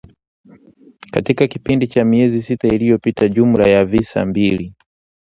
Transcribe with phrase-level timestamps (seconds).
[1.11, 4.73] Katika kipindi cha miezi sita iliyopita jumla ya visa mbili